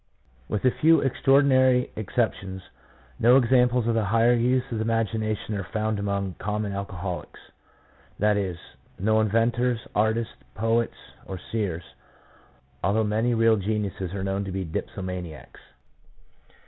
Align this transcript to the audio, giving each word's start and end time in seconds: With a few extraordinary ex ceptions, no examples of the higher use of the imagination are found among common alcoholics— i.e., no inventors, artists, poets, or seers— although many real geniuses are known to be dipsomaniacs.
With 0.49 0.65
a 0.65 0.71
few 0.71 0.99
extraordinary 1.01 1.91
ex 1.95 2.15
ceptions, 2.15 2.63
no 3.19 3.37
examples 3.37 3.85
of 3.85 3.93
the 3.93 4.05
higher 4.05 4.33
use 4.33 4.63
of 4.71 4.79
the 4.79 4.83
imagination 4.83 5.53
are 5.53 5.63
found 5.63 5.99
among 5.99 6.33
common 6.39 6.73
alcoholics— 6.73 7.39
i.e., 8.19 8.57
no 8.97 9.21
inventors, 9.21 9.79
artists, 9.93 10.33
poets, 10.55 10.97
or 11.27 11.37
seers— 11.51 11.83
although 12.83 13.03
many 13.03 13.35
real 13.35 13.57
geniuses 13.57 14.11
are 14.15 14.23
known 14.23 14.43
to 14.43 14.51
be 14.51 14.65
dipsomaniacs. 14.65 15.59